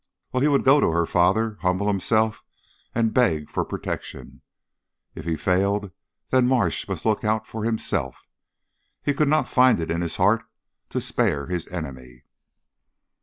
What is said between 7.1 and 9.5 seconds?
out for himself. He could not